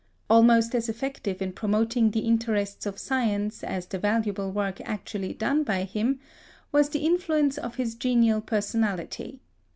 Almost 0.31 0.73
as 0.73 0.89
effective 0.89 1.43
in 1.43 1.53
promoting 1.53 2.09
the 2.09 2.21
interests 2.21 2.87
of 2.87 2.97
science 2.97 3.63
as 3.63 3.85
the 3.85 3.99
valuable 3.99 4.51
work 4.51 4.81
actually 4.83 5.31
done 5.35 5.61
by 5.63 5.83
him, 5.83 6.19
was 6.71 6.89
the 6.89 7.05
influence 7.05 7.55
of 7.59 7.75
his 7.75 7.93
genial 7.93 8.41
personality. 8.41 9.41